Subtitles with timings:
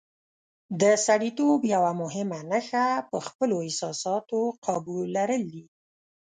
[0.81, 5.63] د سړیتوب یوه مهمه نښه په خپلو احساساتو قابو لرل دي.